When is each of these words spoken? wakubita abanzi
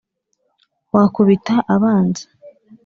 wakubita 0.93 1.55
abanzi 1.75 2.23